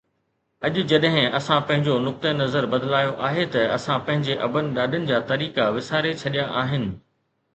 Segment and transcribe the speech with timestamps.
[0.67, 5.71] اڄ جڏهن اسان پنهنجو نقطه نظر بدلايو آهي ته اسان پنهنجي ابن ڏاڏن جا طريقا
[5.77, 6.91] وساري ڇڏيا آهن